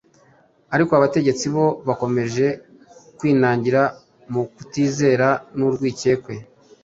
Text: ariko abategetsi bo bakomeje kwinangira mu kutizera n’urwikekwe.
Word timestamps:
ariko 0.75 0.91
abategetsi 0.95 1.45
bo 1.55 1.65
bakomeje 1.87 2.47
kwinangira 3.17 3.81
mu 4.31 4.41
kutizera 4.55 5.29
n’urwikekwe. 5.57 6.33